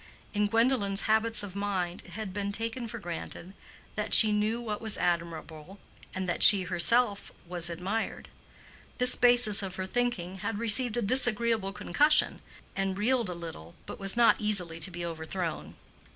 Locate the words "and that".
6.15-6.41